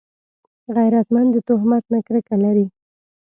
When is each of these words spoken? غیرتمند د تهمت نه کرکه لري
غیرتمند 0.75 1.29
د 1.33 1.37
تهمت 1.49 1.83
نه 1.93 1.99
کرکه 2.07 2.35
لري 2.43 2.65